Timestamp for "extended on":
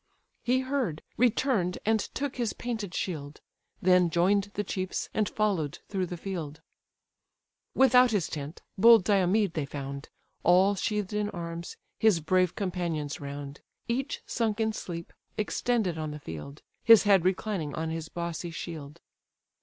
15.37-16.09